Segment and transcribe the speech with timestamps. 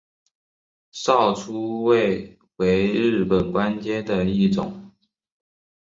[0.91, 4.89] 少初位为日本官阶的一种。